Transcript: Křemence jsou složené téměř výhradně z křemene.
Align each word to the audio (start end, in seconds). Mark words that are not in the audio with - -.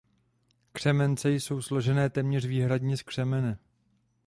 Křemence 0.71 1.31
jsou 1.31 1.61
složené 1.61 2.09
téměř 2.09 2.45
výhradně 2.45 2.97
z 2.97 3.01
křemene. 3.03 3.57